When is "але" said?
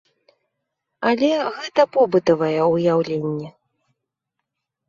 1.09-1.29